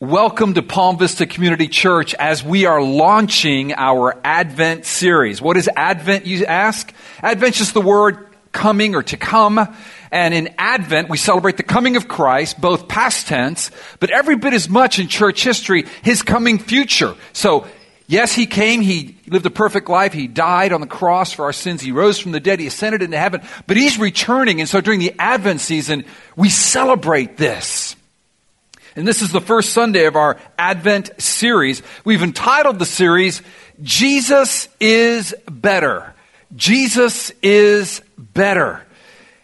[0.00, 5.40] Welcome to Palm Vista Community Church as we are launching our Advent series.
[5.40, 6.92] What is Advent, you ask?
[7.22, 9.72] Advent is the word coming or to come.
[10.10, 13.70] And in Advent, we celebrate the coming of Christ, both past tense,
[14.00, 17.14] but every bit as much in church history, his coming future.
[17.32, 17.68] So,
[18.08, 21.52] yes, he came, he lived a perfect life, he died on the cross for our
[21.52, 24.58] sins, he rose from the dead, he ascended into heaven, but he's returning.
[24.58, 26.04] And so during the Advent season,
[26.34, 27.83] we celebrate this.
[28.96, 31.82] And this is the first Sunday of our Advent series.
[32.04, 33.42] We've entitled the series,
[33.82, 36.14] Jesus is Better.
[36.54, 38.82] Jesus is Better.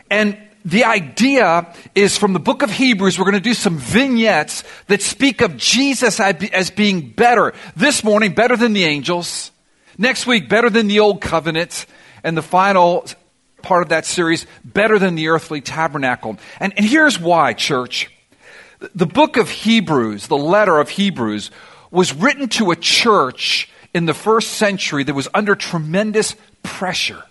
[0.08, 4.62] And the idea is from the book of Hebrews, we're going to do some vignettes
[4.86, 7.54] that speak of Jesus as being better.
[7.74, 9.50] This morning, better than the angels.
[9.98, 11.86] Next week, better than the old covenant.
[12.22, 13.06] And the final
[13.62, 16.38] part of that series, better than the earthly tabernacle.
[16.60, 18.10] And, and here's why, church.
[18.94, 21.50] The book of Hebrews, the letter of Hebrews,
[21.90, 27.22] was written to a church in the first century that was under tremendous pressure.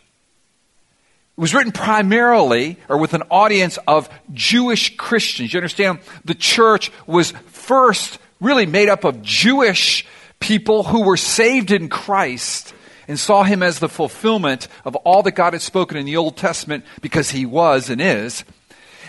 [1.38, 5.54] It was written primarily or with an audience of Jewish Christians.
[5.54, 6.00] You understand?
[6.26, 10.06] The church was first really made up of Jewish
[10.40, 12.74] people who were saved in Christ
[13.08, 16.38] and saw him as the fulfillment of all that God had spoken in the Old
[16.38, 18.44] Testament because he was and is.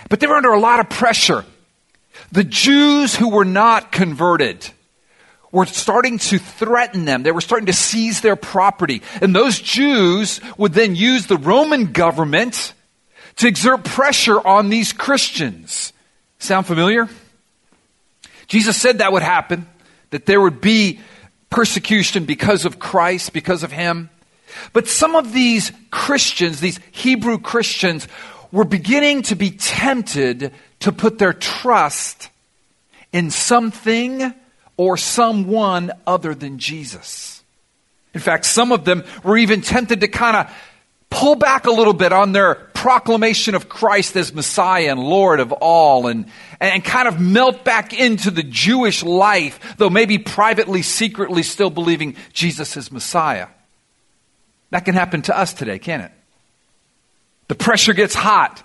[0.08, 1.44] But they were under a lot of pressure
[2.32, 4.68] the Jews who were not converted
[5.52, 7.22] were starting to threaten them.
[7.22, 9.02] They were starting to seize their property.
[9.20, 12.72] And those Jews would then use the Roman government
[13.36, 15.92] to exert pressure on these Christians.
[16.38, 17.08] Sound familiar?
[18.46, 19.66] Jesus said that would happen,
[20.10, 21.00] that there would be
[21.50, 24.10] persecution because of Christ, because of Him.
[24.72, 28.08] But some of these Christians, these Hebrew Christians,
[28.52, 32.31] were beginning to be tempted to put their trust
[33.12, 34.34] in something
[34.77, 37.42] or someone other than Jesus.
[38.14, 40.55] In fact, some of them were even tempted to kind of
[41.11, 45.53] pull back a little bit on their proclamation of Christ as Messiah and Lord of
[45.53, 46.27] all and,
[46.60, 52.16] and kind of melt back into the Jewish life, though maybe privately, secretly still believing
[52.33, 53.49] Jesus is Messiah.
[54.71, 56.12] That can happen to us today, can't it?
[57.49, 58.62] The pressure gets hot.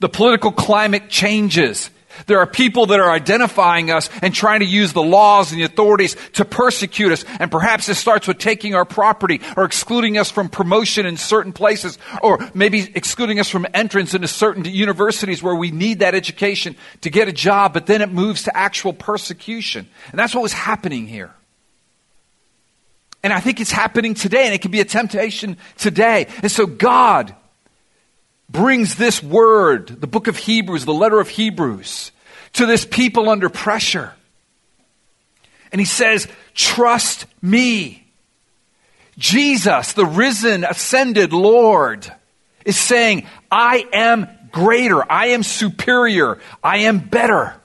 [0.00, 1.90] The political climate changes.
[2.26, 5.64] There are people that are identifying us and trying to use the laws and the
[5.64, 7.24] authorities to persecute us.
[7.38, 11.52] And perhaps it starts with taking our property or excluding us from promotion in certain
[11.52, 16.76] places or maybe excluding us from entrance into certain universities where we need that education
[17.02, 19.88] to get a job, but then it moves to actual persecution.
[20.10, 21.32] And that's what was happening here.
[23.22, 26.26] And I think it's happening today, and it can be a temptation today.
[26.42, 27.34] And so God
[28.50, 32.12] brings this word, the book of Hebrews, the letter of Hebrews,
[32.54, 34.12] to this people under pressure.
[35.72, 38.06] And he says, Trust me.
[39.18, 42.10] Jesus, the risen, ascended Lord,
[42.64, 47.59] is saying, I am greater, I am superior, I am better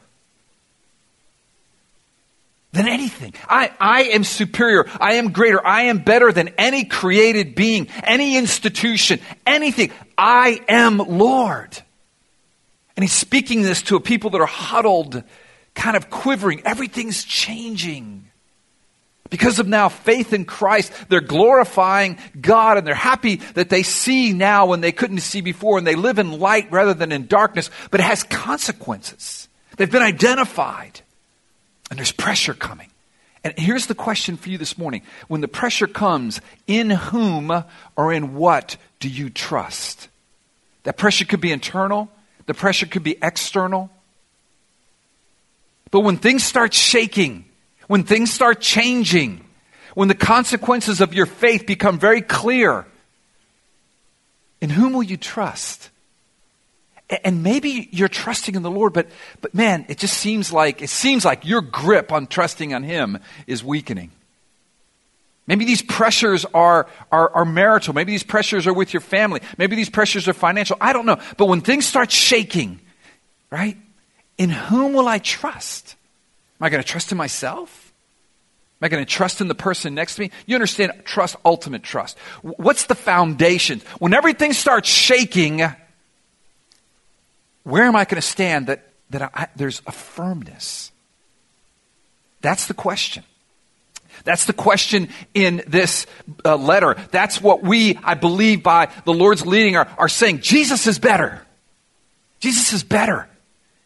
[2.76, 3.34] than anything.
[3.48, 4.86] I, I am superior.
[5.02, 5.66] I am greater.
[5.66, 9.92] I am better than any created being, any institution, anything.
[10.18, 11.82] I am Lord.
[12.96, 15.24] And he's speaking this to a people that are huddled,
[15.74, 16.62] kind of quivering.
[16.66, 18.30] Everything's changing.
[19.30, 24.34] Because of now faith in Christ, they're glorifying God and they're happy that they see
[24.34, 27.72] now when they couldn't see before and they live in light rather than in darkness,
[27.90, 29.50] but it has consequences.
[29.78, 31.02] They've been identified.
[31.90, 32.90] And there's pressure coming.
[33.44, 35.04] And here's the question for you this morning.
[35.28, 37.64] When the pressure comes, in whom
[37.96, 40.08] or in what do you trust?
[40.84, 42.10] That pressure could be internal,
[42.48, 43.92] the pressure could be external.
[45.92, 47.46] But when things start shaking,
[47.88, 49.46] when things start changing,
[49.94, 52.86] when the consequences of your faith become very clear,
[54.60, 55.90] in whom will you trust?
[57.24, 59.08] And maybe you're trusting in the Lord, but,
[59.40, 63.20] but man, it just seems like, it seems like your grip on trusting on Him
[63.46, 64.12] is weakening.
[65.48, 67.94] Maybe these pressures are, are, are marital.
[67.94, 69.42] Maybe these pressures are with your family.
[69.60, 70.78] Maybe these pressures are financial.
[70.82, 71.20] I don't know.
[71.38, 72.80] But when things start shaking,
[73.52, 73.78] right?
[74.40, 75.96] In whom will I trust?
[76.60, 77.94] Am I going to trust in myself?
[78.82, 80.32] Am I going to trust in the person next to me?
[80.48, 82.18] You understand trust, ultimate trust.
[82.42, 83.82] What's the foundation?
[84.00, 85.62] When everything starts shaking,
[87.66, 90.92] where am I going to stand that, that I, there's a firmness?
[92.42, 93.24] That's the question.
[94.24, 96.06] That's the question in this
[96.46, 96.96] uh, letter.
[97.12, 101.42] That's what we, I believe, by the Lord's leading, are, are saying Jesus is better.
[102.40, 103.28] Jesus is better.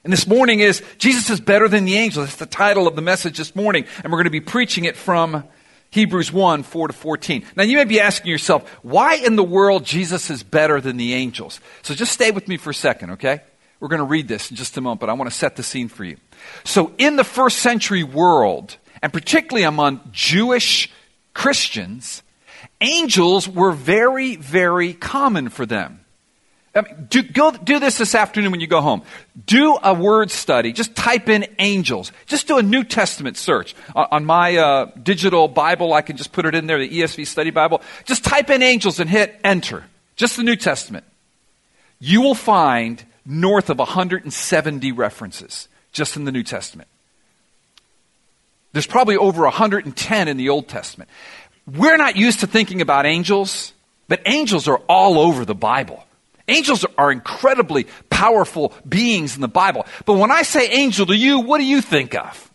[0.04, 2.28] And this morning is Jesus is better than the angels.
[2.28, 3.86] That's the title of the message this morning.
[4.04, 5.46] And we're going to be preaching it from
[5.92, 7.46] Hebrews 1, 4 to 14.
[7.56, 11.14] Now you may be asking yourself, why in the world Jesus is better than the
[11.14, 11.62] angels?
[11.82, 13.42] So just stay with me for a second, okay?
[13.80, 15.64] We're going to read this in just a moment, but I want to set the
[15.64, 16.18] scene for you.
[16.64, 20.92] So in the first century world, and particularly among Jewish
[21.34, 22.22] Christians,
[22.82, 26.02] angels were very, very common for them.
[26.76, 29.02] I mean, do, go, do this this afternoon when you go home.
[29.46, 30.72] Do a word study.
[30.72, 32.12] Just type in angels.
[32.28, 33.76] Just do a New Testament search.
[33.96, 37.26] On, on my uh, digital Bible, I can just put it in there, the ESV
[37.26, 37.82] Study Bible.
[38.06, 39.86] Just type in angels and hit enter.
[40.16, 41.06] Just the New Testament.
[42.00, 46.88] You will find north of 170 references just in the New Testament.
[48.74, 51.10] There's probably over 110 in the Old Testament.
[51.66, 53.74] We're not used to thinking about angels,
[54.08, 56.04] but angels are all over the Bible.
[56.48, 59.86] Angels are incredibly powerful beings in the Bible.
[60.06, 62.52] But when I say angel to you, what do you think of?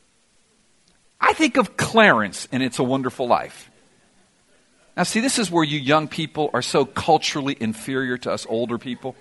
[1.20, 3.70] I think of Clarence and It's a Wonderful Life.
[4.96, 8.78] Now, see, this is where you young people are so culturally inferior to us older
[8.78, 9.16] people.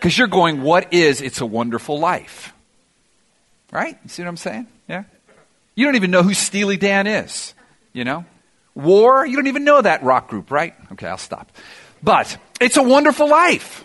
[0.00, 2.54] Because you're going, what is It's a Wonderful Life?
[3.70, 3.98] Right?
[4.02, 4.66] You see what I'm saying?
[4.88, 5.04] Yeah?
[5.74, 7.52] You don't even know who Steely Dan is,
[7.92, 8.24] you know?
[8.74, 10.74] War, you don't even know that rock group, right?
[10.92, 11.52] Okay, I'll stop.
[12.02, 13.84] But It's a Wonderful Life.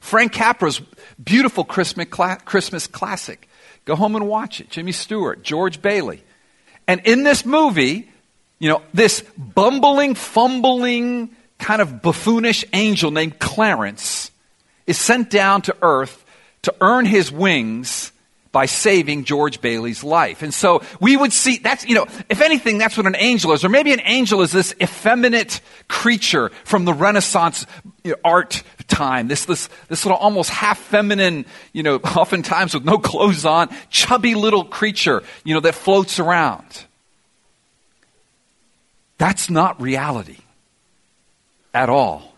[0.00, 0.82] Frank Capra's
[1.22, 3.48] beautiful Christmas classic.
[3.86, 4.68] Go home and watch it.
[4.68, 6.22] Jimmy Stewart, George Bailey.
[6.86, 8.10] And in this movie,
[8.58, 14.31] you know, this bumbling, fumbling, kind of buffoonish angel named Clarence
[14.86, 16.24] is sent down to earth
[16.62, 18.12] to earn his wings
[18.52, 20.42] by saving George Bailey's life.
[20.42, 23.64] And so we would see that's, you know, if anything, that's what an angel is.
[23.64, 27.66] Or maybe an angel is this effeminate creature from the Renaissance
[28.22, 29.28] art time.
[29.28, 34.34] This, this, this little almost half feminine, you know, oftentimes with no clothes on, chubby
[34.34, 36.84] little creature, you know, that floats around.
[39.16, 40.38] That's not reality
[41.72, 42.31] at all.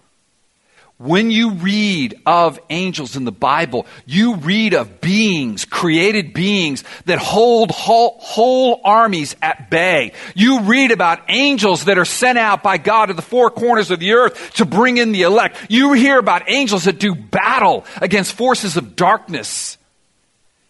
[1.04, 7.18] When you read of angels in the Bible, you read of beings, created beings that
[7.18, 10.12] hold whole, whole, armies at bay.
[10.34, 14.00] You read about angels that are sent out by God to the four corners of
[14.00, 15.58] the earth to bring in the elect.
[15.68, 19.76] You hear about angels that do battle against forces of darkness.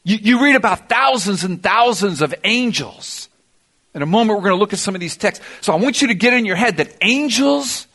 [0.02, 3.28] You, you read about thousands and thousands of angels.
[3.94, 5.44] In a moment, we're going to look at some of these texts.
[5.60, 7.86] So I want you to get in your head that angels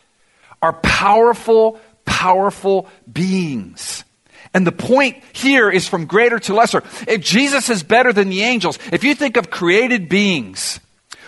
[0.62, 4.04] are powerful powerful beings.
[4.52, 6.84] And the point here is from greater to lesser.
[7.08, 10.80] If Jesus is better than the angels, if you think of created beings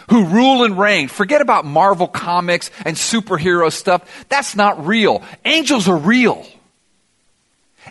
[0.09, 4.25] who rule and reign, forget about Marvel comics and superhero stuff.
[4.27, 5.23] That's not real.
[5.45, 6.45] Angels are real.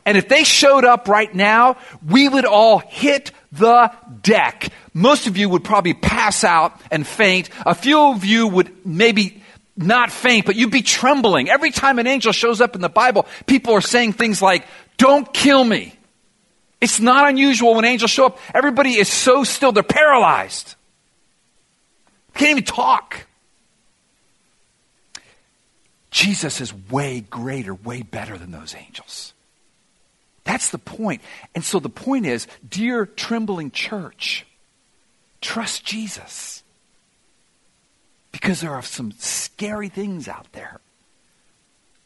[0.05, 1.77] And if they showed up right now,
[2.07, 4.71] we would all hit the deck.
[4.93, 7.51] Most of you would probably pass out and faint.
[7.65, 9.40] A few of you would maybe
[9.83, 11.49] not faint, but you'd be trembling.
[11.49, 14.67] Every time an angel shows up in the Bible, people are saying things like,
[14.97, 15.95] Don't kill me.
[16.81, 18.39] It's not unusual when angels show up.
[18.55, 20.75] Everybody is so still, they're paralyzed.
[22.35, 23.27] Can't even talk.
[26.11, 29.35] Jesus is way greater, way better than those angels.
[30.45, 31.23] That's the point.
[31.55, 34.47] And so the point is, dear trembling church,
[35.41, 36.60] trust Jesus.
[38.33, 40.81] Because there are some scary things out there.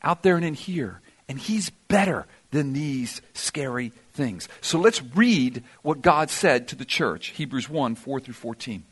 [0.02, 1.00] Out there and in here.
[1.28, 4.48] And he's better than these scary things.
[4.60, 8.84] So let's read what God said to the church Hebrews 1 4 through 14.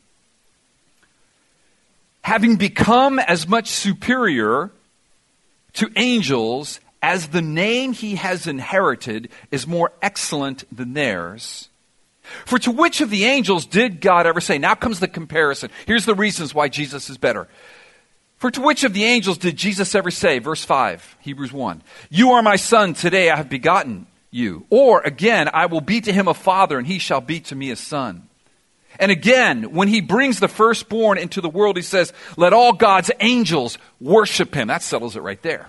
[2.23, 4.71] Having become as much superior
[5.73, 11.69] to angels as the name he has inherited is more excellent than theirs
[12.45, 14.57] for to which of the angels did God ever say?
[14.57, 15.69] Now comes the comparison.
[15.85, 17.47] Here's the reasons why Jesus is better.
[18.37, 20.39] For to which of the angels did Jesus ever say?
[20.39, 21.81] Verse 5, Hebrews 1.
[22.09, 24.65] You are my son, today I have begotten you.
[24.69, 27.71] Or again, I will be to him a father, and he shall be to me
[27.71, 28.27] a son.
[28.99, 33.11] And again, when he brings the firstborn into the world, he says, Let all God's
[33.19, 34.67] angels worship him.
[34.67, 35.67] That settles it right there.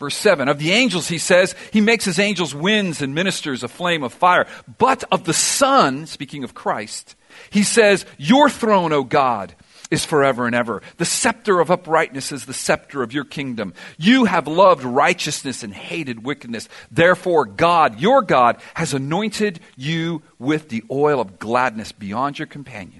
[0.00, 3.68] Verse 7 Of the angels, he says, he makes his angels winds and ministers a
[3.68, 4.46] flame of fire.
[4.78, 7.14] But of the Son, speaking of Christ,
[7.50, 9.54] he says, Your throne, O God,
[9.90, 10.82] is forever and ever.
[10.96, 13.74] The scepter of uprightness is the scepter of your kingdom.
[13.98, 16.68] You have loved righteousness and hated wickedness.
[16.90, 22.99] Therefore, God, your God, has anointed you with the oil of gladness beyond your companions.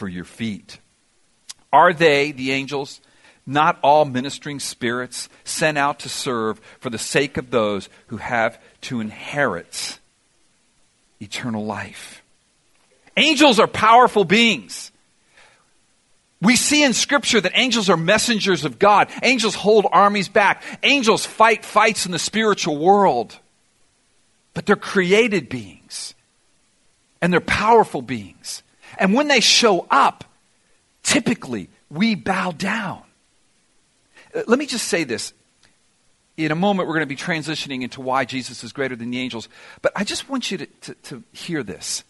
[0.00, 0.78] for your feet?
[1.70, 3.00] Are they, the angels,
[3.46, 8.58] not all ministering spirits sent out to serve for the sake of those who have
[8.82, 9.98] to inherit
[11.20, 12.22] eternal life.
[13.16, 14.90] Angels are powerful beings.
[16.40, 19.08] We see in Scripture that angels are messengers of God.
[19.22, 20.62] Angels hold armies back.
[20.82, 23.38] Angels fight fights in the spiritual world.
[24.54, 26.14] But they're created beings.
[27.20, 28.62] And they're powerful beings.
[28.98, 30.24] And when they show up,
[31.02, 33.02] typically we bow down.
[34.34, 35.32] Uh, let me just say this.
[36.36, 39.18] In a moment, we're going to be transitioning into why Jesus is greater than the
[39.18, 39.48] angels.
[39.82, 42.02] But I just want you to, to, to hear this.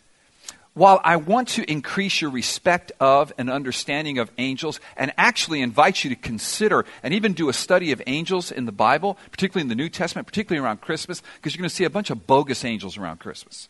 [0.74, 6.04] While I want to increase your respect of and understanding of angels, and actually invite
[6.04, 9.68] you to consider and even do a study of angels in the Bible, particularly in
[9.68, 12.64] the New Testament, particularly around Christmas, because you're going to see a bunch of bogus
[12.64, 13.68] angels around Christmas.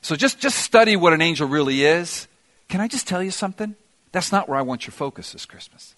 [0.00, 2.28] So just, just study what an angel really is.
[2.72, 3.74] Can I just tell you something?
[4.12, 5.94] That's not where I want your focus this Christmas.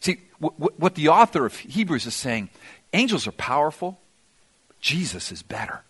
[0.00, 2.50] See, what the author of Hebrews is saying
[2.92, 3.98] angels are powerful,
[4.78, 5.80] Jesus is better.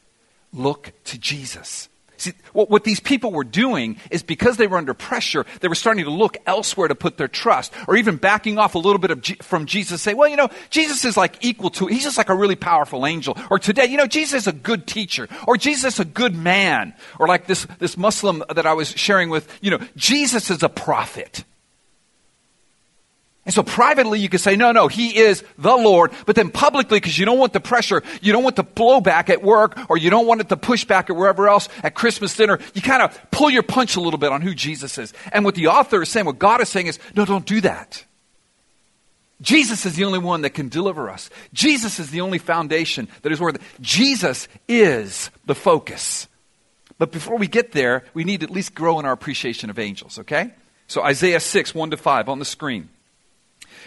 [0.53, 1.89] Look to Jesus.
[2.23, 5.75] See, what, what, these people were doing is because they were under pressure, they were
[5.75, 9.11] starting to look elsewhere to put their trust, or even backing off a little bit
[9.11, 12.17] of G- from Jesus, say, well, you know, Jesus is like equal to, he's just
[12.17, 13.37] like a really powerful angel.
[13.51, 16.95] Or today, you know, Jesus is a good teacher, or Jesus is a good man,
[17.19, 20.69] or like this, this Muslim that I was sharing with, you know, Jesus is a
[20.69, 21.43] prophet.
[23.45, 26.13] And so privately you can say, no, no, he is the Lord.
[26.27, 29.43] But then publicly, because you don't want the pressure, you don't want the blowback at
[29.43, 32.61] work, or you don't want it to push back at wherever else at Christmas dinner,
[32.75, 35.13] you kind of pull your punch a little bit on who Jesus is.
[35.33, 38.05] And what the author is saying, what God is saying is, no, don't do that.
[39.41, 41.29] Jesus is the only one that can deliver us.
[41.53, 43.63] Jesus is the only foundation that is worth it.
[43.81, 46.29] Jesus is the focus.
[46.97, 49.81] But before we get there, we need to at least grow in our appreciation of
[49.81, 50.53] angels, okay?
[50.87, 52.89] So Isaiah 6, 1 to 5 on the screen.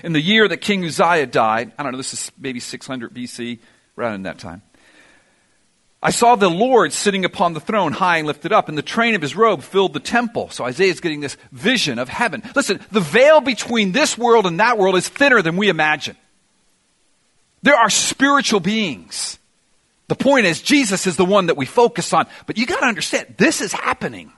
[0.04, 3.60] In the year that King Uzziah died, I don't know, this is maybe 600 BC,
[3.98, 4.62] around that time.
[6.04, 9.16] I saw the Lord sitting upon the throne, high and lifted up, and the train
[9.16, 10.50] of his robe filled the temple.
[10.52, 12.44] So Isaiah is getting this vision of heaven.
[12.56, 16.16] Listen, the veil between this world and that world is thinner than we imagine.
[17.64, 19.40] There are spiritual beings.
[20.08, 22.28] The point is, Jesus is the one that we focus on.
[22.46, 24.32] But you got to understand, this is happening.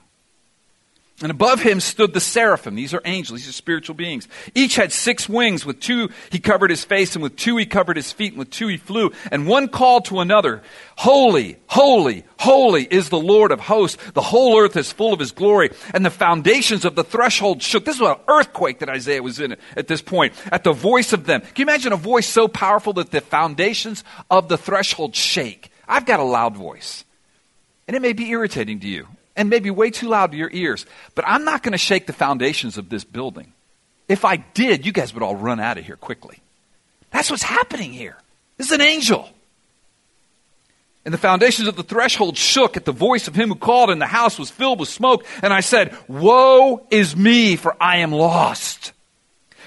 [1.20, 2.76] And above him stood the seraphim.
[2.76, 3.40] These are angels.
[3.40, 4.28] These are spiritual beings.
[4.54, 5.66] Each had six wings.
[5.66, 8.50] With two he covered his face, and with two he covered his feet, and with
[8.50, 9.10] two he flew.
[9.32, 10.62] And one called to another,
[10.96, 14.00] Holy, holy, holy is the Lord of hosts.
[14.12, 15.70] The whole earth is full of his glory.
[15.92, 17.84] And the foundations of the threshold shook.
[17.84, 20.34] This was an earthquake that Isaiah was in at this point.
[20.52, 21.40] At the voice of them.
[21.40, 25.72] Can you imagine a voice so powerful that the foundations of the threshold shake?
[25.88, 27.04] I've got a loud voice.
[27.88, 29.08] And it may be irritating to you
[29.38, 30.84] and maybe way too loud to your ears.
[31.14, 33.54] But I'm not going to shake the foundations of this building.
[34.08, 36.40] If I did, you guys would all run out of here quickly.
[37.10, 38.16] That's what's happening here.
[38.56, 39.30] This is an angel.
[41.04, 44.02] And the foundations of the threshold shook at the voice of him who called, and
[44.02, 45.24] the house was filled with smoke.
[45.40, 48.92] And I said, Woe is me, for I am lost.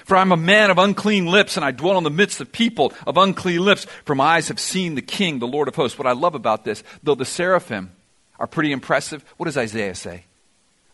[0.04, 2.92] For I'm a man of unclean lips, and I dwell in the midst of people
[3.06, 5.96] of unclean lips, for my eyes have seen the King, the Lord of hosts.
[5.96, 7.92] What I love about this, though the seraphim
[8.38, 9.24] are pretty impressive.
[9.36, 10.24] What does Isaiah say?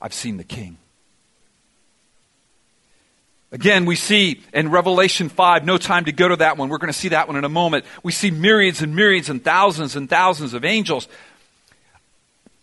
[0.01, 0.79] I've seen the king.
[3.51, 6.69] Again, we see in Revelation 5, no time to go to that one.
[6.69, 7.87] We're going to see that one in a moment.
[8.03, 11.09] We see myriads and myriads and thousands and thousands of angels.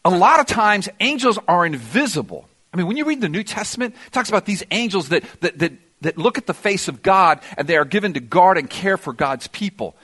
[0.03, 2.48] A lot of times, angels are invisible.
[2.72, 5.58] I mean, when you read the New Testament, it talks about these angels that, that,
[5.58, 5.72] that
[6.05, 8.97] that look at the face of God and they are given to guard and care
[8.97, 9.95] for God's people.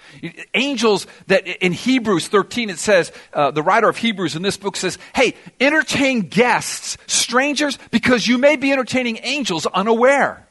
[0.54, 4.76] Angels that in Hebrews 13 it says, uh, the writer of Hebrews in this book
[4.76, 10.48] says, hey, entertain guests, strangers, because you may be entertaining angels unaware.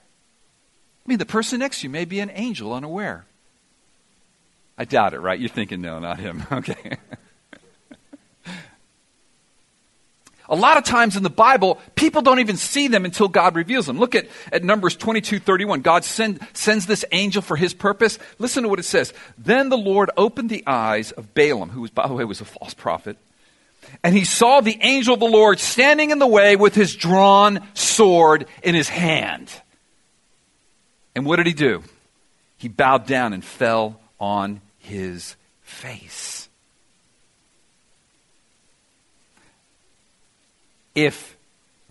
[1.04, 3.26] I mean, the person next to you may be an angel unaware.
[4.78, 5.38] I doubt it, right?
[5.38, 6.46] You're thinking, no, not him.
[6.52, 6.98] Okay.
[10.50, 13.86] A lot of times in the Bible, people don't even see them until God reveals
[13.86, 14.00] them.
[14.00, 15.80] Look at, at Numbers 22, 31.
[15.80, 18.18] God send, sends this angel for his purpose.
[18.40, 19.14] Listen to what it says.
[19.38, 22.44] Then the Lord opened the eyes of Balaam, who was, by the way, was a
[22.44, 23.16] false prophet.
[24.02, 27.66] And he saw the angel of the Lord standing in the way with his drawn
[27.74, 29.52] sword in his hand.
[31.14, 31.84] And what did he do?
[32.56, 36.39] He bowed down and fell on his face.
[41.04, 41.36] If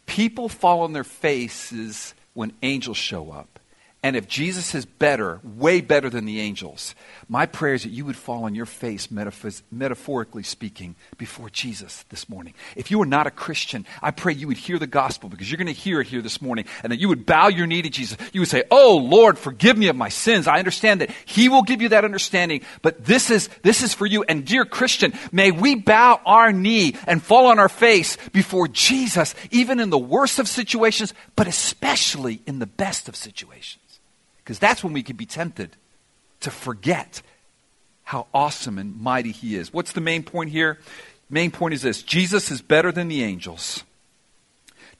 [0.06, 3.59] people fall on their faces when angels show up,
[4.02, 6.96] and if Jesus is better, way better than the angels,
[7.28, 12.30] my prayer is that you would fall on your face, metaphorically speaking, before Jesus this
[12.30, 12.54] morning.
[12.78, 15.58] If you are not a Christian, I pray you would hear the gospel because you're
[15.58, 17.90] going to hear it here this morning, and that you would bow your knee to
[17.90, 18.18] Jesus.
[18.32, 20.48] You would say, Oh Lord, forgive me of my sins.
[20.48, 24.06] I understand that He will give you that understanding, but this is, this is for
[24.06, 24.24] you.
[24.24, 29.36] And dear Christian, may we bow our knee and fall on our face before Jesus,
[29.52, 33.82] even in the worst of situations, but especially in the best of situations.
[34.50, 35.76] Because that's when we can be tempted
[36.40, 37.22] to forget
[38.02, 39.72] how awesome and mighty He is.
[39.72, 40.80] What's the main point here?
[41.30, 43.84] Main point is this Jesus is better than the angels.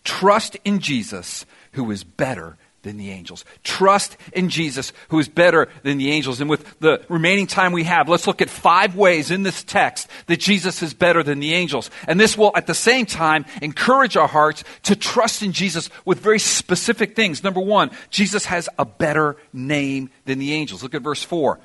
[0.04, 3.46] Trust in Jesus, who is better than the angels.
[3.64, 6.42] Trust in Jesus, who is better than the angels.
[6.42, 10.08] And with the remaining time we have, let's look at five ways in this text
[10.28, 11.92] that Jesus is better than the angels.
[12.08, 16.20] And this will, at the same time, encourage our hearts to trust in Jesus with
[16.20, 17.44] very specific things.
[17.44, 20.84] Number one, Jesus has a better name than the angels.
[20.84, 21.60] Look at verse 4.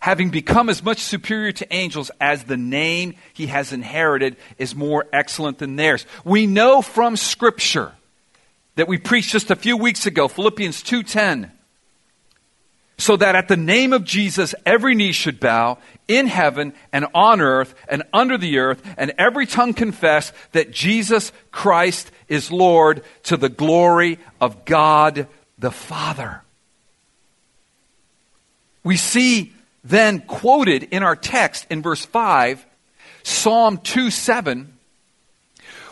[0.00, 5.06] Having become as much superior to angels as the name he has inherited is more
[5.12, 6.06] excellent than theirs.
[6.24, 7.92] We know from Scripture
[8.78, 11.50] that we preached just a few weeks ago, Philippians 2:10.
[12.96, 17.40] So that at the name of Jesus every knee should bow in heaven and on
[17.40, 23.36] earth and under the earth and every tongue confess that Jesus Christ is Lord to
[23.36, 25.26] the glory of God
[25.58, 26.42] the Father.
[28.84, 32.64] We see then quoted in our text in verse 5
[33.24, 34.77] Psalm 2 7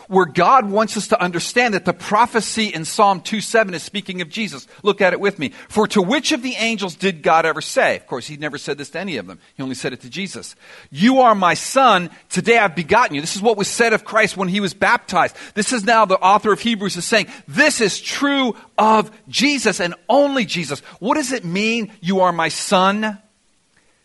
[0.07, 4.21] where God wants us to understand that the prophecy in Psalm 2 7 is speaking
[4.21, 4.67] of Jesus.
[4.83, 5.49] Look at it with me.
[5.69, 7.97] For to which of the angels did God ever say?
[7.97, 9.39] Of course, he never said this to any of them.
[9.55, 10.55] He only said it to Jesus.
[10.89, 12.09] You are my son.
[12.29, 13.21] Today I've begotten you.
[13.21, 15.35] This is what was said of Christ when he was baptized.
[15.53, 19.95] This is now the author of Hebrews is saying, this is true of Jesus and
[20.07, 20.79] only Jesus.
[20.99, 21.91] What does it mean?
[22.01, 23.19] You are my son.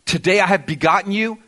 [0.04, 1.38] Today I have begotten you.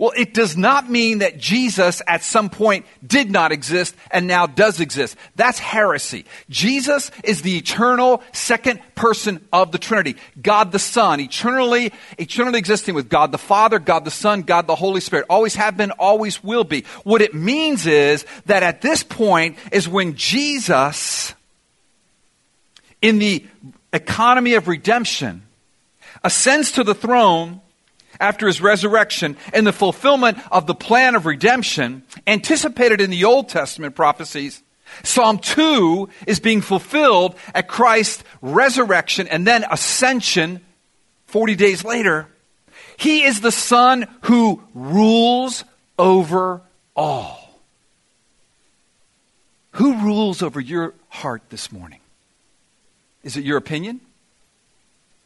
[0.00, 4.46] Well, it does not mean that Jesus at some point did not exist and now
[4.46, 5.14] does exist.
[5.36, 6.24] That's heresy.
[6.48, 10.16] Jesus is the eternal second person of the Trinity.
[10.40, 14.74] God the Son, eternally, eternally existing with God the Father, God the Son, God the
[14.74, 15.26] Holy Spirit.
[15.28, 16.86] Always have been, always will be.
[17.04, 21.34] What it means is that at this point is when Jesus,
[23.02, 23.44] in the
[23.92, 25.42] economy of redemption,
[26.24, 27.60] ascends to the throne
[28.20, 33.48] after his resurrection and the fulfillment of the plan of redemption anticipated in the Old
[33.48, 34.62] Testament prophecies.
[35.02, 40.60] Psalm 2 is being fulfilled at Christ's resurrection and then ascension
[41.26, 42.26] 40 days later.
[42.96, 45.64] He is the Son who rules
[45.98, 46.62] over
[46.94, 47.60] all.
[49.72, 52.00] Who rules over your heart this morning?
[53.22, 54.00] Is it your opinion?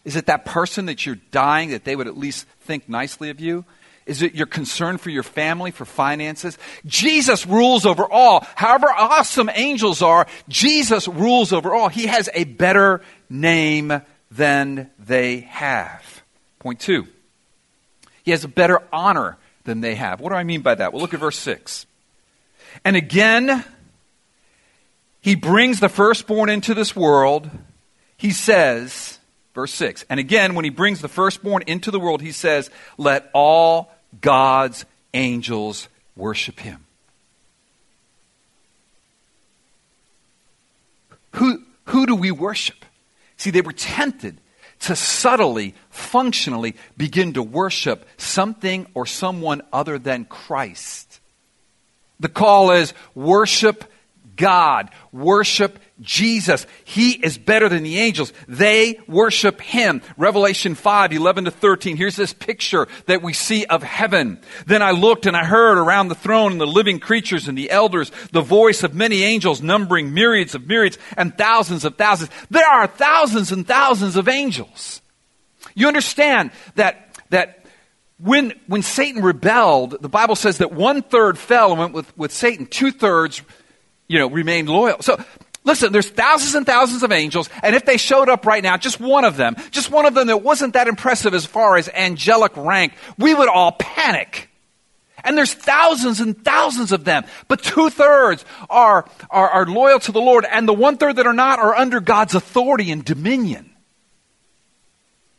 [0.05, 3.41] Is it that person that you're dying that they would at least think nicely of
[3.41, 3.65] you?
[4.07, 6.59] Is it your concern for your family, for finances?
[6.85, 8.47] Jesus rules over all.
[8.55, 11.89] However awesome angels are, Jesus rules over all.
[11.89, 16.23] He has a better name than they have.
[16.59, 17.07] Point two.
[18.25, 20.21] He has a better honor than they have.
[20.21, 20.93] What do I mean by that?
[20.93, 21.87] Well, look at verse 6.
[22.85, 23.65] And again,
[25.21, 27.49] he brings the firstborn into this world.
[28.17, 29.14] He says,
[29.55, 30.05] Verse 6.
[30.11, 34.85] And again, when he brings the firstborn into the world, he says, Let all God's
[35.15, 36.85] angels worship him.
[41.33, 42.85] Who, who do we worship?
[43.37, 44.39] See, they were tempted
[44.81, 51.21] to subtly, functionally begin to worship something or someone other than Christ.
[52.21, 53.85] The call is worship
[54.37, 56.67] God, worship Jesus.
[56.85, 58.33] He is better than the angels.
[58.47, 60.03] They worship Him.
[60.17, 61.97] Revelation 5, 11 to 13.
[61.97, 64.39] Here's this picture that we see of heaven.
[64.67, 67.71] Then I looked and I heard around the throne and the living creatures and the
[67.71, 72.31] elders the voice of many angels numbering myriads of myriads and thousands of thousands.
[72.51, 75.01] There are thousands and thousands of angels.
[75.75, 77.65] You understand that, that
[78.19, 82.33] when, when Satan rebelled, the Bible says that one third fell and went with, with
[82.33, 82.67] Satan.
[82.67, 83.43] Two thirds
[84.09, 85.01] you know, remained loyal.
[85.01, 85.23] So
[85.65, 89.01] listen, there's thousands and thousands of angels, and if they showed up right now, just
[89.01, 92.57] one of them, just one of them that wasn't that impressive as far as angelic
[92.57, 94.51] rank, we would all panic.
[95.25, 100.13] And there's thousands and thousands of them, but two thirds are, are, are loyal to
[100.13, 103.71] the Lord, and the one third that are not are under God's authority and dominion.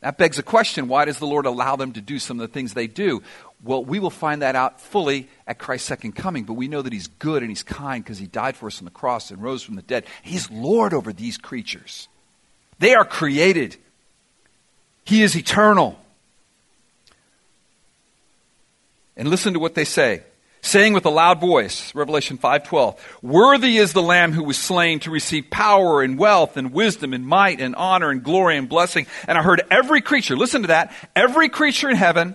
[0.06, 2.54] That begs a question why does the Lord allow them to do some of the
[2.54, 3.24] things they do?
[3.64, 6.94] Well, we will find that out fully at Christ's second coming, but we know that
[6.94, 9.64] He's good and He's kind because He died for us on the cross and rose
[9.64, 10.06] from the dead.
[10.22, 12.08] He's Lord over these creatures.
[12.80, 13.78] They are created,
[15.04, 16.00] He is eternal.
[19.18, 20.24] And listen to what they say
[20.66, 25.12] saying with a loud voice revelation 5:12 worthy is the lamb who was slain to
[25.12, 29.38] receive power and wealth and wisdom and might and honor and glory and blessing and
[29.38, 32.34] i heard every creature listen to that every creature in heaven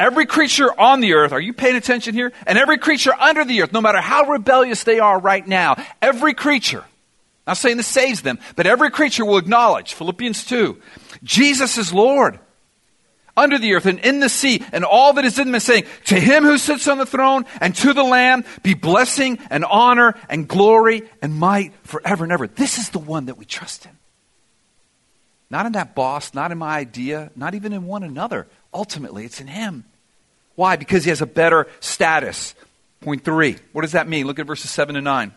[0.00, 3.62] every creature on the earth are you paying attention here and every creature under the
[3.62, 6.84] earth no matter how rebellious they are right now every creature
[7.50, 10.80] not saying this saves them, but every creature will acknowledge, Philippians 2,
[11.24, 12.38] Jesus is Lord
[13.36, 16.20] under the earth and in the sea and all that is in them, saying, To
[16.20, 20.46] him who sits on the throne and to the Lamb be blessing and honor and
[20.46, 22.46] glory and might forever and ever.
[22.46, 23.98] This is the one that we trust in.
[25.50, 28.46] Not in that boss, not in my idea, not even in one another.
[28.72, 29.84] Ultimately, it's in him.
[30.54, 30.76] Why?
[30.76, 32.54] Because he has a better status.
[33.00, 33.56] Point three.
[33.72, 34.26] What does that mean?
[34.26, 35.32] Look at verses 7 and 9.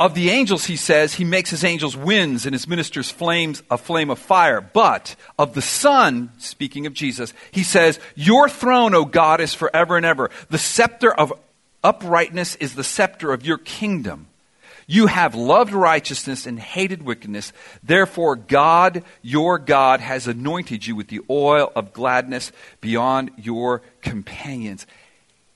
[0.00, 3.76] Of the angels, he says, he makes his angels winds and his ministers flames, a
[3.76, 4.62] flame of fire.
[4.62, 9.98] But of the Son, speaking of Jesus, he says, Your throne, O God, is forever
[9.98, 10.30] and ever.
[10.48, 11.34] The scepter of
[11.84, 14.29] uprightness is the scepter of your kingdom.
[14.90, 17.52] You have loved righteousness and hated wickedness.
[17.80, 22.50] Therefore, God, your God, has anointed you with the oil of gladness
[22.80, 24.88] beyond your companions.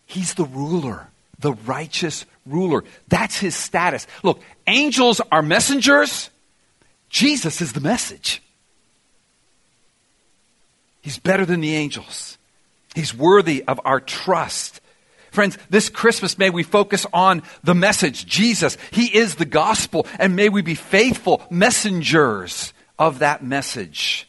[0.06, 1.08] He's the ruler,
[1.40, 2.84] the righteous ruler.
[3.08, 4.06] That's his status.
[4.22, 6.30] Look, angels are messengers.
[7.08, 8.40] Jesus is the message.
[11.02, 12.38] He's better than the angels.
[12.94, 14.80] He's worthy of our trust.
[15.34, 18.78] Friends, this Christmas may we focus on the message, Jesus.
[18.92, 24.28] He is the gospel, and may we be faithful messengers of that message.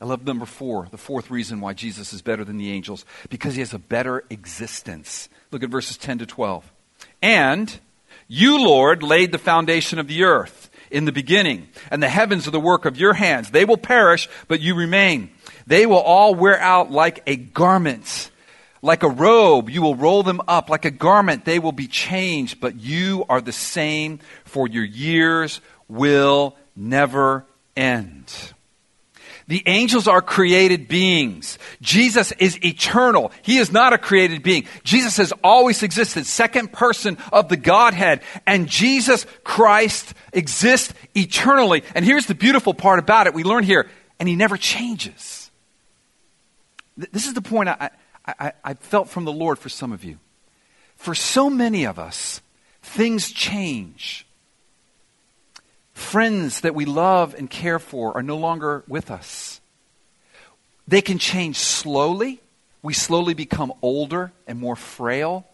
[0.00, 3.54] I love number four, the fourth reason why Jesus is better than the angels, because
[3.54, 5.28] he has a better existence.
[5.52, 6.72] Look at verses 10 to 12.
[7.22, 7.78] And
[8.26, 12.50] you, Lord, laid the foundation of the earth in the beginning, and the heavens are
[12.50, 13.52] the work of your hands.
[13.52, 15.30] They will perish, but you remain.
[15.68, 18.31] They will all wear out like a garment.
[18.84, 20.68] Like a robe, you will roll them up.
[20.68, 25.60] Like a garment, they will be changed, but you are the same, for your years
[25.88, 28.32] will never end.
[29.48, 31.58] The angels are created beings.
[31.80, 33.32] Jesus is eternal.
[33.42, 34.66] He is not a created being.
[34.82, 38.22] Jesus has always existed, second person of the Godhead.
[38.46, 41.82] And Jesus Christ exists eternally.
[41.94, 43.34] And here's the beautiful part about it.
[43.34, 45.50] We learn here, and he never changes.
[46.96, 47.90] This is the point I,
[48.26, 50.18] I, I felt from the Lord for some of you.
[50.96, 52.40] For so many of us,
[52.82, 54.26] things change
[56.02, 59.60] friends that we love and care for are no longer with us.
[60.88, 62.40] They can change slowly.
[62.82, 65.46] We slowly become older and more frail.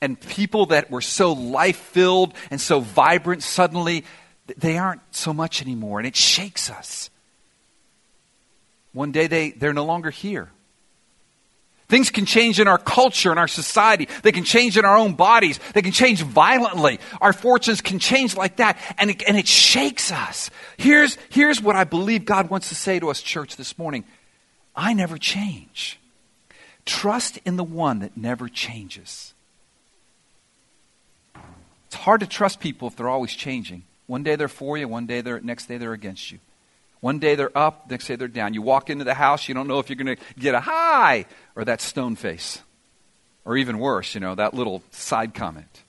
[0.00, 4.04] And people that were so life filled and so vibrant, suddenly
[4.56, 5.98] they aren't so much anymore.
[5.98, 7.10] And it shakes us.
[8.92, 10.50] One day they, they're no longer here.
[11.88, 14.08] Things can change in our culture, in our society.
[14.22, 15.58] They can change in our own bodies.
[15.72, 17.00] They can change violently.
[17.20, 20.50] Our fortunes can change like that, and it, and it shakes us.
[20.76, 24.04] Here's, here's what I believe God wants to say to us, church, this morning
[24.76, 25.98] I never change.
[26.84, 29.32] Trust in the one that never changes.
[31.86, 33.82] It's hard to trust people if they're always changing.
[34.06, 36.38] One day they're for you, one day they're next day they're against you.
[37.00, 38.54] One day they're up, next day they're down.
[38.54, 41.26] You walk into the house, you don't know if you're going to get a hi
[41.54, 42.60] or that stone face.
[43.44, 45.82] Or even worse, you know, that little side comment.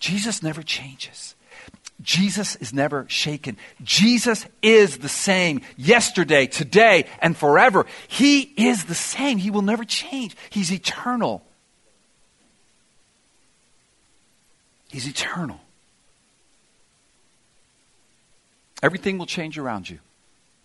[0.00, 1.34] Jesus never changes.
[2.02, 3.56] Jesus is never shaken.
[3.82, 7.86] Jesus is the same yesterday, today, and forever.
[8.08, 9.38] He is the same.
[9.38, 10.34] He will never change.
[10.48, 11.44] He's eternal.
[14.90, 15.60] He's eternal.
[18.82, 20.00] Everything will change around you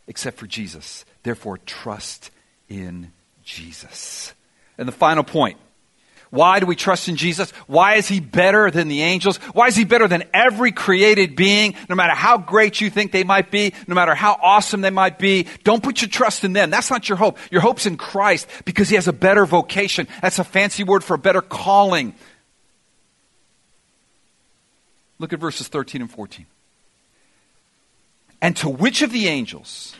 [0.08, 1.06] except for Jesus.
[1.24, 2.32] Therefore, trust
[2.70, 3.12] in
[3.44, 4.34] Jesus.
[4.78, 5.58] And the final point.
[6.32, 7.52] Why do we trust in Jesus?
[7.66, 9.38] Why is he better than the angels?
[9.54, 11.76] Why is he better than every created being?
[11.88, 15.18] No matter how great you think they might be, no matter how awesome they might
[15.18, 16.72] be, don't put your trust in them.
[16.72, 17.38] That's not your hope.
[17.52, 20.08] Your hope's in Christ because he has a better vocation.
[20.22, 22.16] That's a fancy word for a better calling.
[25.20, 26.46] Look at verses 13 and 14.
[28.42, 29.96] And to which of the angels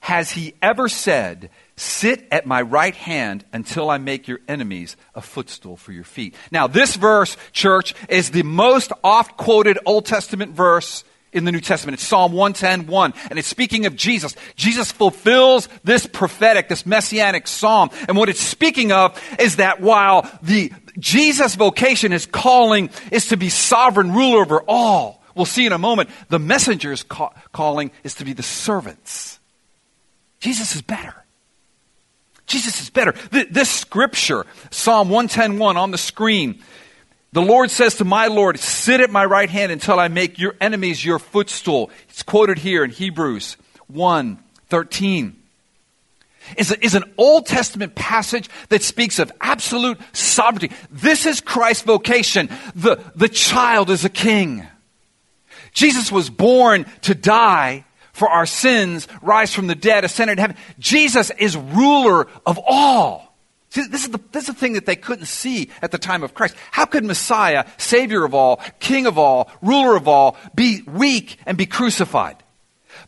[0.00, 5.20] has he ever said, Sit at my right hand until I make your enemies a
[5.20, 6.34] footstool for your feet?
[6.50, 11.60] Now, this verse, church, is the most oft quoted Old Testament verse in the New
[11.60, 11.94] Testament.
[11.94, 13.14] It's Psalm 110, 1.
[13.28, 14.34] And it's speaking of Jesus.
[14.56, 17.90] Jesus fulfills this prophetic, this messianic psalm.
[18.08, 23.36] And what it's speaking of is that while the Jesus vocation, his calling, is to
[23.36, 25.15] be sovereign ruler over all.
[25.36, 26.08] We'll see in a moment.
[26.30, 29.38] The messenger's ca- calling is to be the servants.
[30.40, 31.14] Jesus is better.
[32.46, 33.12] Jesus is better.
[33.12, 36.62] Th- this scripture, Psalm 110.1 on the screen,
[37.32, 40.54] the Lord says to my Lord, sit at my right hand until I make your
[40.58, 41.90] enemies your footstool.
[42.08, 44.38] It's quoted here in Hebrews 1,
[44.70, 45.42] 13.
[46.56, 50.74] Is, a, is an Old Testament passage that speaks of absolute sovereignty.
[50.90, 52.48] This is Christ's vocation.
[52.74, 54.66] The, the child is a king.
[55.76, 57.84] Jesus was born to die
[58.14, 60.56] for our sins, rise from the dead, ascend into heaven.
[60.78, 63.36] Jesus is ruler of all.
[63.68, 66.22] See, this is, the, this is the thing that they couldn't see at the time
[66.22, 66.56] of Christ.
[66.70, 71.58] How could Messiah, Savior of all, King of all, ruler of all, be weak and
[71.58, 72.42] be crucified?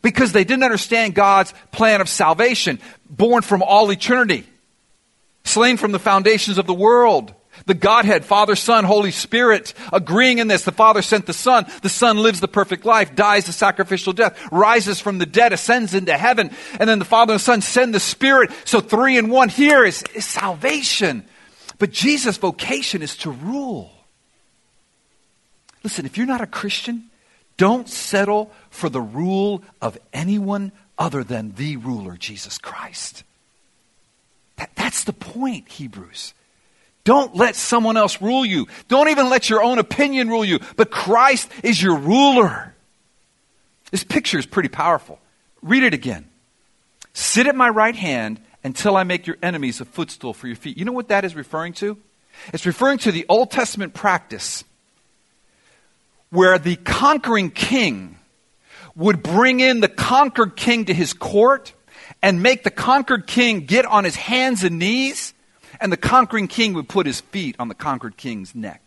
[0.03, 2.79] Because they didn't understand God's plan of salvation,
[3.09, 4.45] born from all eternity,
[5.43, 7.33] slain from the foundations of the world.
[7.69, 10.63] The Godhead, Father, Son, Holy Spirit, agreeing in this.
[10.63, 11.67] The Father sent the Son.
[11.83, 15.93] The Son lives the perfect life, dies the sacrificial death, rises from the dead, ascends
[15.93, 16.49] into heaven.
[16.79, 18.49] And then the Father and Son send the Spirit.
[18.65, 21.23] So three in one here is, is salvation.
[21.77, 23.91] But Jesus' vocation is to rule.
[25.83, 27.11] Listen, if you're not a Christian,
[27.57, 33.23] don't settle for the rule of anyone other than the ruler, Jesus Christ.
[34.55, 36.33] That, that's the point, Hebrews.
[37.03, 38.67] Don't let someone else rule you.
[38.87, 40.59] Don't even let your own opinion rule you.
[40.75, 42.75] But Christ is your ruler.
[43.91, 45.19] This picture is pretty powerful.
[45.61, 46.25] Read it again.
[47.13, 50.77] Sit at my right hand until I make your enemies a footstool for your feet.
[50.77, 51.97] You know what that is referring to?
[52.53, 54.63] It's referring to the Old Testament practice
[56.29, 58.17] where the conquering king
[58.95, 61.73] would bring in the conquered king to his court
[62.21, 65.33] and make the conquered king get on his hands and knees
[65.79, 68.81] and the conquering king would put his feet on the conquered king's neck.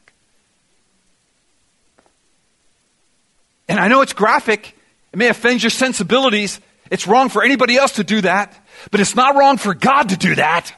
[3.68, 4.76] And I know it's graphic,
[5.12, 6.60] it may offend your sensibilities.
[6.90, 8.54] It's wrong for anybody else to do that,
[8.90, 10.74] but it's not wrong for God to do that.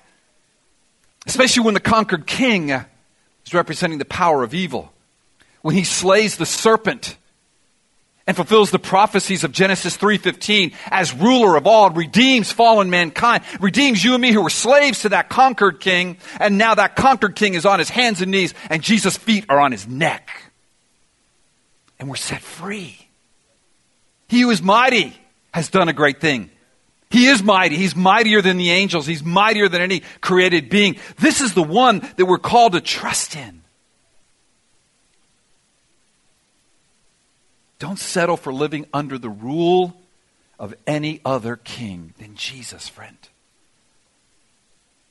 [1.27, 4.93] Especially when the conquered king is representing the power of evil.
[5.63, 7.17] When he slays the serpent
[8.27, 14.03] and fulfills the prophecies of Genesis 3:15 as ruler of all, redeems fallen mankind, redeems
[14.03, 17.55] you and me who were slaves to that conquered king, and now that conquered king
[17.55, 20.31] is on his hands and knees and Jesus' feet are on his neck.
[21.99, 23.09] And we're set free.
[24.29, 25.17] He who is mighty
[25.53, 26.51] has done a great thing.
[27.11, 27.77] He is mighty.
[27.77, 29.07] He's mightier than the angels.
[29.07, 30.97] He's mightier than any created being.
[31.19, 33.64] This is the one that we're called to trust in.
[37.85, 39.93] Don't settle for living under the rule
[40.59, 43.19] of any other king than Jesus, friend.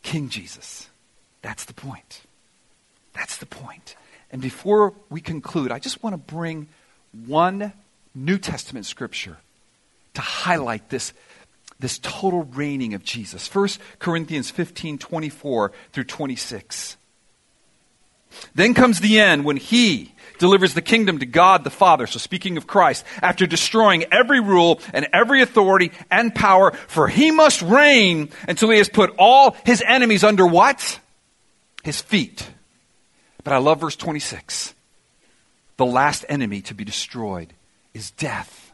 [0.01, 0.89] King Jesus.
[1.43, 2.21] That's the point.
[3.13, 3.95] That's the point.
[4.31, 6.67] And before we conclude, I just want to bring
[7.27, 7.73] one
[8.15, 9.37] New Testament scripture
[10.15, 11.13] to highlight this,
[11.79, 13.53] this total reigning of Jesus.
[13.53, 16.97] 1 Corinthians 15 24 through 26.
[18.55, 22.07] Then comes the end when he delivers the kingdom to God the Father.
[22.07, 27.31] So speaking of Christ, after destroying every rule and every authority and power, for he
[27.31, 30.99] must reign until he has put all his enemies under what?
[31.83, 32.49] His feet.
[33.43, 34.73] But I love verse 26.
[35.77, 37.53] The last enemy to be destroyed
[37.93, 38.71] is death.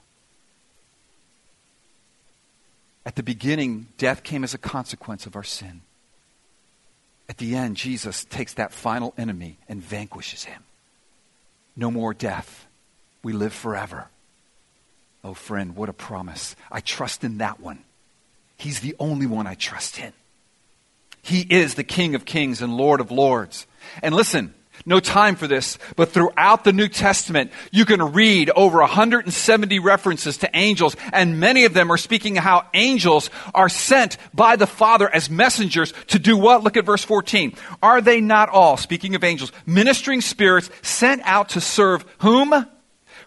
[3.05, 5.81] At the beginning, death came as a consequence of our sin.
[7.27, 10.63] At the end, Jesus takes that final enemy and vanquishes him.
[11.79, 12.67] No more death.
[13.23, 14.09] We live forever.
[15.23, 16.57] Oh, friend, what a promise.
[16.69, 17.79] I trust in that one.
[18.57, 20.11] He's the only one I trust in.
[21.21, 23.65] He is the King of kings and Lord of lords.
[24.03, 24.53] And listen,
[24.85, 30.37] no time for this, but throughout the New Testament, you can read over 170 references
[30.37, 35.09] to angels, and many of them are speaking how angels are sent by the Father
[35.13, 36.63] as messengers to do what?
[36.63, 37.53] Look at verse 14.
[37.81, 42.65] Are they not all, speaking of angels, ministering spirits sent out to serve whom?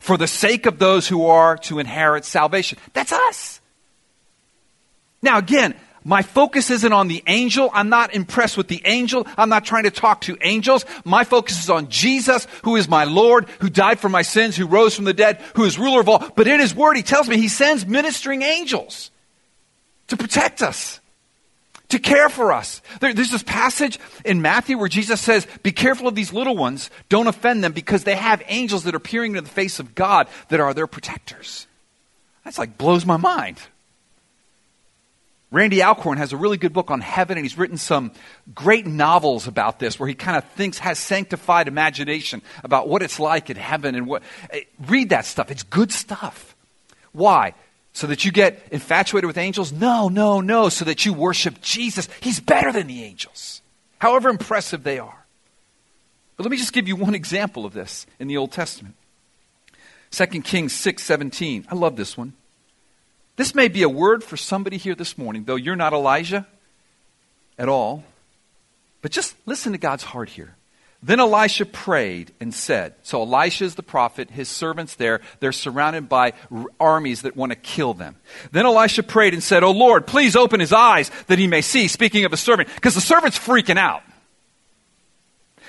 [0.00, 2.78] For the sake of those who are to inherit salvation.
[2.92, 3.60] That's us.
[5.22, 7.70] Now again, my focus isn't on the angel.
[7.72, 9.26] I'm not impressed with the angel.
[9.36, 10.84] I'm not trying to talk to angels.
[11.04, 14.66] My focus is on Jesus, who is my Lord, who died for my sins, who
[14.66, 16.18] rose from the dead, who is ruler of all.
[16.34, 19.10] But in his word, he tells me he sends ministering angels
[20.08, 21.00] to protect us,
[21.88, 22.82] to care for us.
[23.00, 26.90] There, there's this passage in Matthew where Jesus says, Be careful of these little ones,
[27.08, 30.26] don't offend them, because they have angels that are peering into the face of God
[30.48, 31.66] that are their protectors.
[32.44, 33.58] That's like blows my mind.
[35.52, 38.12] Randy Alcorn has a really good book on heaven, and he's written some
[38.54, 43.20] great novels about this where he kind of thinks, has sanctified imagination about what it's
[43.20, 44.22] like in heaven and what.
[44.50, 45.50] Eh, read that stuff.
[45.50, 46.56] It's good stuff.
[47.12, 47.52] Why?
[47.92, 49.72] So that you get infatuated with angels?
[49.72, 50.70] No, no, no.
[50.70, 52.08] So that you worship Jesus.
[52.20, 53.60] He's better than the angels,
[53.98, 55.26] however impressive they are.
[56.38, 58.94] But let me just give you one example of this in the Old Testament.
[60.12, 61.66] 2 Kings 6 17.
[61.70, 62.32] I love this one.
[63.36, 66.46] This may be a word for somebody here this morning, though you're not Elijah
[67.58, 68.04] at all.
[69.00, 70.56] But just listen to God's heart here.
[71.04, 76.08] Then Elisha prayed and said, So Elisha is the prophet, his servants there, they're surrounded
[76.08, 76.34] by
[76.78, 78.14] armies that want to kill them.
[78.52, 81.88] Then Elisha prayed and said, Oh Lord, please open his eyes that he may see,
[81.88, 84.04] speaking of a servant, because the servant's freaking out.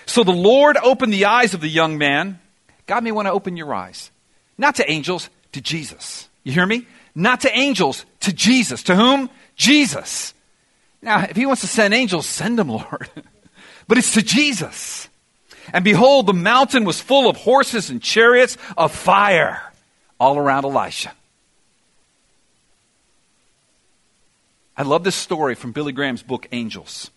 [0.05, 2.39] So the Lord opened the eyes of the young man.
[2.85, 4.11] God may want to open your eyes.
[4.57, 6.27] Not to angels, to Jesus.
[6.43, 6.85] You hear me?
[7.15, 8.83] Not to angels, to Jesus.
[8.83, 9.29] To whom?
[9.55, 10.33] Jesus.
[11.01, 13.09] Now, if he wants to send angels, send them, Lord.
[13.87, 15.09] but it's to Jesus.
[15.71, 19.61] And behold, the mountain was full of horses and chariots of fire
[20.19, 21.13] all around Elisha.
[24.75, 27.11] I love this story from Billy Graham's book, Angels.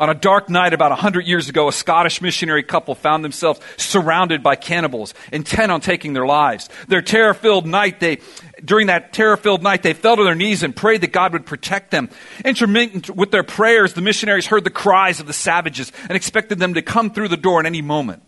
[0.00, 4.42] On a dark night about 100 years ago, a Scottish missionary couple found themselves surrounded
[4.42, 6.70] by cannibals, intent on taking their lives.
[6.88, 8.18] Their terror filled night, they,
[8.64, 11.44] during that terror filled night, they fell to their knees and prayed that God would
[11.44, 12.08] protect them.
[12.46, 16.72] Intermittent with their prayers, the missionaries heard the cries of the savages and expected them
[16.74, 18.22] to come through the door at any moment.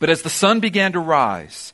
[0.00, 1.72] But as the sun began to rise,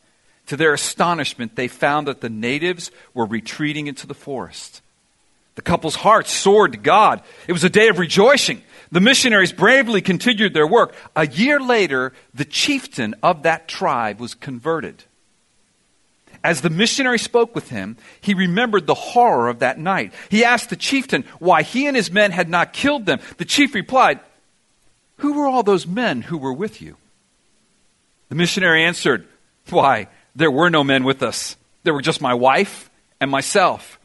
[0.48, 4.82] to their astonishment, they found that the natives were retreating into the forest.
[5.54, 7.22] The couple's hearts soared to God.
[7.46, 8.62] It was a day of rejoicing.
[8.90, 10.94] The missionaries bravely continued their work.
[11.16, 15.04] A year later, the chieftain of that tribe was converted.
[16.42, 20.12] As the missionary spoke with him, he remembered the horror of that night.
[20.28, 23.20] He asked the chieftain why he and his men had not killed them.
[23.38, 24.20] The chief replied,
[25.18, 26.96] Who were all those men who were with you?
[28.28, 29.26] The missionary answered,
[29.70, 31.56] Why, there were no men with us.
[31.82, 33.98] There were just my wife and myself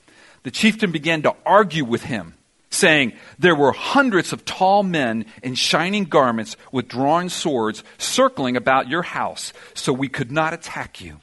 [0.44, 2.34] the chieftain began to argue with him,
[2.70, 8.90] saying, There were hundreds of tall men in shining garments with drawn swords circling about
[8.90, 11.20] your house, so we could not attack you.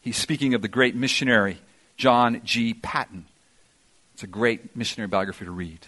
[0.00, 1.58] He's speaking of the great missionary,
[1.96, 2.74] John G.
[2.74, 3.26] Paton.
[4.14, 5.86] It's a great missionary biography to read.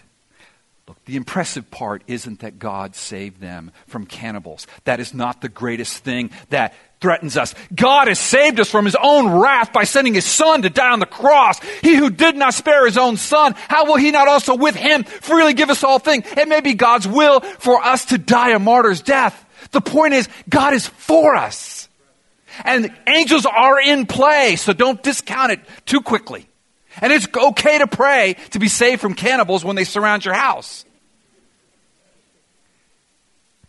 [0.87, 4.67] Look, the impressive part isn't that God saved them from cannibals.
[4.85, 7.53] That is not the greatest thing that threatens us.
[7.75, 10.99] God has saved us from his own wrath by sending his son to die on
[10.99, 11.59] the cross.
[11.81, 15.03] He who did not spare his own son, how will he not also with him
[15.03, 16.25] freely give us all things?
[16.37, 19.45] It may be God's will for us to die a martyr's death.
[19.71, 21.89] The point is, God is for us.
[22.63, 26.47] And angels are in play, so don't discount it too quickly.
[27.01, 30.85] And it's okay to pray to be saved from cannibals when they surround your house.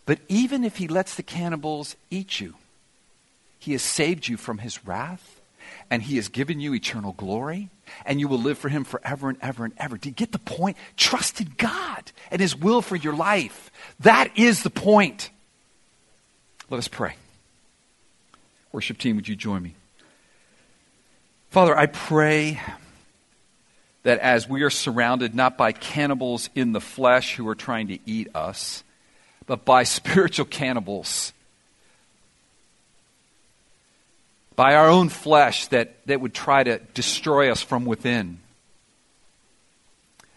[0.05, 2.55] But even if he lets the cannibals eat you,
[3.59, 5.39] he has saved you from his wrath
[5.91, 7.69] and he has given you eternal glory
[8.05, 9.97] and you will live for him forever and ever and ever.
[9.97, 10.77] Do you get the point?
[10.97, 13.71] Trust in God and his will for your life.
[13.99, 15.29] That is the point.
[16.69, 17.15] Let us pray.
[18.71, 19.75] Worship team, would you join me?
[21.49, 22.59] Father, I pray
[24.03, 27.99] that as we are surrounded not by cannibals in the flesh who are trying to
[28.05, 28.83] eat us,
[29.45, 31.33] but by spiritual cannibals,
[34.55, 38.39] by our own flesh that, that would try to destroy us from within,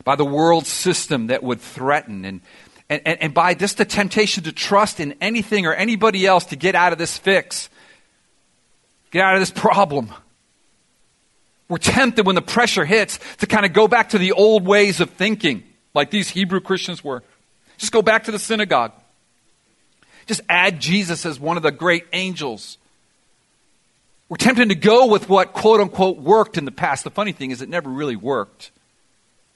[0.05, 2.41] by the world system that would threaten, and,
[2.89, 6.75] and, and, by just the temptation to trust in anything or anybody else to get
[6.75, 7.69] out of this fix,
[9.11, 10.13] get out of this problem.
[11.73, 15.01] We're tempted when the pressure hits to kind of go back to the old ways
[15.01, 15.63] of thinking,
[15.95, 17.23] like these Hebrew Christians were.
[17.79, 18.93] Just go back to the synagogue.
[20.27, 22.77] Just add Jesus as one of the great angels.
[24.29, 27.05] We're tempted to go with what quote unquote worked in the past.
[27.05, 28.71] The funny thing is, it never really worked,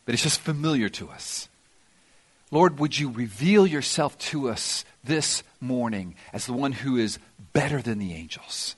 [0.06, 1.50] but it's just familiar to us.
[2.50, 7.18] Lord, would you reveal yourself to us this morning as the one who is
[7.52, 8.74] better than the angels?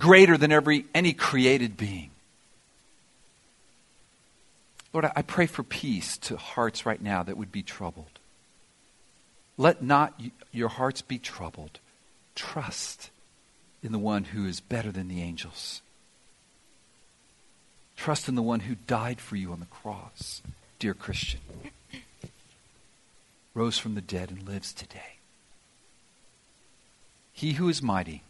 [0.00, 2.10] Greater than every any created being.
[4.92, 8.18] Lord, I pray for peace to hearts right now that would be troubled.
[9.56, 10.20] Let not
[10.50, 11.78] your hearts be troubled.
[12.34, 13.10] Trust
[13.82, 15.82] in the one who is better than the angels.
[17.96, 20.42] Trust in the one who died for you on the cross.
[20.78, 21.40] dear Christian,
[23.54, 25.18] rose from the dead and lives today.
[27.34, 28.22] He who is mighty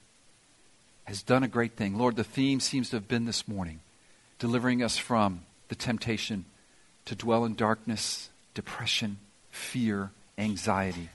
[1.11, 1.99] has done a great thing.
[1.99, 3.81] Lord, the theme seems to have been this morning
[4.39, 6.45] delivering us from the temptation
[7.05, 9.19] to dwell in darkness, depression,
[9.51, 11.09] fear, anxiety.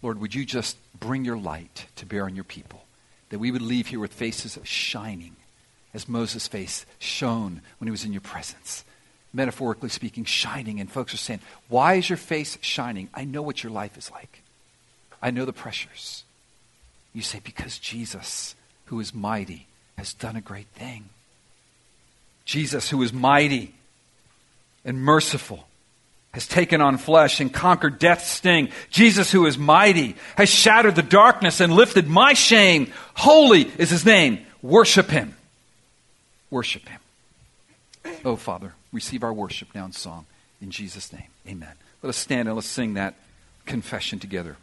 [0.00, 2.86] Lord, would you just bring your light to bear on your people,
[3.28, 5.36] that we would leave here with faces shining,
[5.92, 8.82] as Moses' face shone when he was in your presence.
[9.34, 10.80] Metaphorically speaking, shining.
[10.80, 13.10] And folks are saying, Why is your face shining?
[13.12, 14.40] I know what your life is like.
[15.20, 16.24] I know the pressures.
[17.14, 18.54] You say, Because Jesus,
[18.86, 21.08] who is mighty, has done a great thing.
[22.44, 23.74] Jesus, who is mighty
[24.84, 25.66] and merciful,
[26.32, 28.68] has taken on flesh and conquered death's sting.
[28.90, 32.92] Jesus, who is mighty, has shattered the darkness and lifted my shame.
[33.14, 34.44] Holy is his name.
[34.60, 35.36] Worship him.
[36.50, 37.00] Worship him.
[38.24, 40.26] Oh, Father, receive our worship now in song.
[40.60, 41.72] In Jesus' name, amen.
[42.02, 43.14] Let us stand and let's sing that
[43.64, 44.56] confession together.